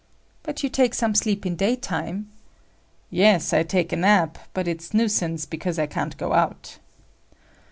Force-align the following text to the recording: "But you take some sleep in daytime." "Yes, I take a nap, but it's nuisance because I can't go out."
"But 0.41 0.63
you 0.63 0.69
take 0.69 0.95
some 0.95 1.13
sleep 1.13 1.45
in 1.45 1.55
daytime." 1.55 2.27
"Yes, 3.11 3.53
I 3.53 3.61
take 3.61 3.91
a 3.93 3.95
nap, 3.95 4.39
but 4.51 4.67
it's 4.67 4.95
nuisance 4.95 5.45
because 5.45 5.77
I 5.77 5.85
can't 5.85 6.17
go 6.17 6.33
out." 6.33 6.79